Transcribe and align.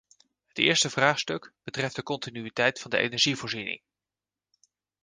Het 0.47 0.57
eerste 0.57 0.89
vraagstuk 0.89 1.53
betreft 1.63 1.95
de 1.95 2.03
continuïteit 2.03 2.79
van 2.79 2.91
de 2.91 2.97
energievoorziening. 2.97 3.81